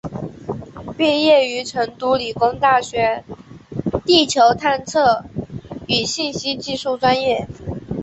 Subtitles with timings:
[0.97, 3.23] 毕业于成都理工大学
[4.03, 5.23] 地球探测
[5.87, 7.47] 与信息技术专业。